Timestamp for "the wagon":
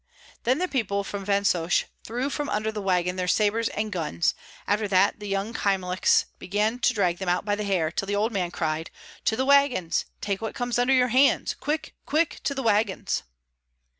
2.71-3.17